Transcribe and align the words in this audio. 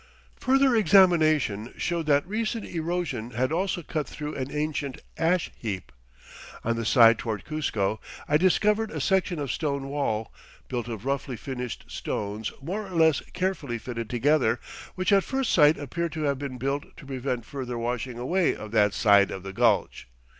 Further 0.39 0.75
examination 0.75 1.75
showed 1.77 2.07
that 2.07 2.27
recent 2.27 2.65
erosion 2.65 3.29
had 3.35 3.51
also 3.51 3.83
cut 3.83 4.07
through 4.07 4.33
an 4.33 4.49
ancient 4.51 4.99
ash 5.15 5.51
heap. 5.55 5.91
On 6.63 6.75
the 6.75 6.85
side 6.85 7.19
toward 7.19 7.45
Cuzco 7.45 7.99
I 8.27 8.37
discovered 8.37 8.89
a 8.89 8.99
section 8.99 9.37
of 9.37 9.51
stone 9.51 9.89
wall, 9.89 10.33
built 10.67 10.87
of 10.87 11.05
roughly 11.05 11.37
finished 11.37 11.85
stones 11.87 12.51
more 12.63 12.87
or 12.87 12.95
less 12.95 13.21
carefully 13.33 13.77
fitted 13.77 14.09
together, 14.09 14.59
which 14.95 15.11
at 15.13 15.23
first 15.23 15.53
sight 15.53 15.77
appeared 15.77 16.13
to 16.13 16.23
have 16.23 16.39
been 16.39 16.57
built 16.57 16.97
to 16.97 17.05
prevent 17.05 17.45
further 17.45 17.77
washing 17.77 18.17
away 18.17 18.55
of 18.55 18.71
that 18.71 18.95
side 18.95 19.29
of 19.29 19.43
the 19.43 19.53
gulch. 19.53 20.07